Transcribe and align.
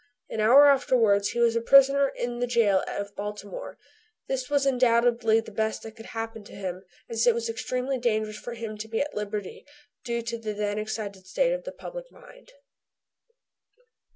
An 0.31 0.39
hour 0.39 0.65
afterwards 0.67 1.29
he 1.29 1.39
was 1.39 1.55
a 1.55 1.61
prisoner 1.61 2.07
in 2.09 2.39
the 2.39 2.47
jail 2.47 2.83
of 2.87 3.15
Baltimore. 3.15 3.77
This 4.27 4.49
was 4.49 4.65
undoubtedly 4.65 5.41
the 5.41 5.51
best 5.51 5.83
that 5.83 5.91
could 5.95 6.07
happen 6.07 6.43
to 6.45 6.55
him, 6.55 6.83
as 7.07 7.27
it 7.27 7.35
was 7.35 7.47
extremely 7.47 7.99
dangerous 7.99 8.39
for 8.39 8.55
him 8.55 8.79
to 8.79 8.87
be 8.87 8.99
at 8.99 9.13
liberty 9.13 9.63
due 10.03 10.23
to 10.23 10.39
the 10.39 10.55
then 10.55 10.79
excited 10.79 11.27
state 11.27 11.53
of 11.53 11.65
the 11.65 11.71
public 11.71 12.11
mind. 12.11 12.51